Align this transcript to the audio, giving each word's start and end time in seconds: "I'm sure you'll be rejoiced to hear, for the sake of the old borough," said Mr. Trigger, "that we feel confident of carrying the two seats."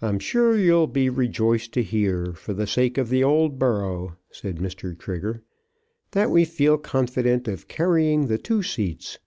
"I'm 0.00 0.20
sure 0.20 0.56
you'll 0.56 0.86
be 0.86 1.10
rejoiced 1.10 1.72
to 1.72 1.82
hear, 1.82 2.34
for 2.34 2.52
the 2.54 2.68
sake 2.68 2.96
of 2.98 3.08
the 3.08 3.24
old 3.24 3.58
borough," 3.58 4.16
said 4.30 4.58
Mr. 4.58 4.96
Trigger, 4.96 5.42
"that 6.12 6.30
we 6.30 6.44
feel 6.44 6.78
confident 6.78 7.48
of 7.48 7.66
carrying 7.66 8.28
the 8.28 8.38
two 8.38 8.62
seats." 8.62 9.18